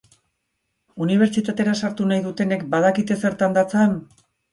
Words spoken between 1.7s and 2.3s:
sartu nahi